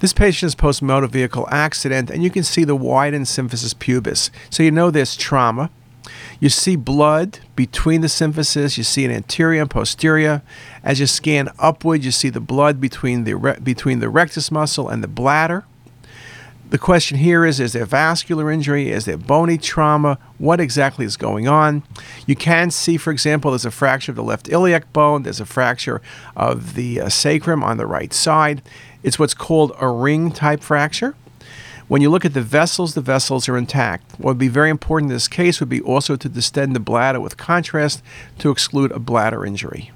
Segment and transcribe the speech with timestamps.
[0.00, 4.30] This patient is post motor vehicle accident, and you can see the widened symphysis pubis.
[4.48, 5.70] So you know there's trauma.
[6.40, 8.78] You see blood between the symphysis.
[8.78, 10.42] You see an anterior and posterior.
[10.84, 14.88] As you scan upward, you see the blood between the re- between the rectus muscle
[14.88, 15.64] and the bladder.
[16.70, 18.90] The question here is Is there vascular injury?
[18.90, 20.18] Is there bony trauma?
[20.36, 21.82] What exactly is going on?
[22.26, 25.46] You can see, for example, there's a fracture of the left iliac bone, there's a
[25.46, 26.02] fracture
[26.36, 28.60] of the uh, sacrum on the right side.
[29.02, 31.16] It's what's called a ring type fracture.
[31.86, 34.18] When you look at the vessels, the vessels are intact.
[34.18, 37.18] What would be very important in this case would be also to distend the bladder
[37.18, 38.02] with contrast
[38.40, 39.90] to exclude a bladder injury.